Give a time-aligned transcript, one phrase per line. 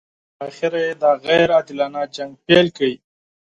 [0.39, 2.89] بالاخره یې دا غیر عادلانه جنګ پیل کړ.